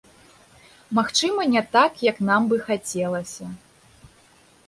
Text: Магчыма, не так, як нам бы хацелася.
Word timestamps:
Магчыма, 0.99 1.41
не 1.57 1.63
так, 1.75 1.91
як 2.09 2.17
нам 2.29 2.49
бы 2.53 2.59
хацелася. 2.69 3.45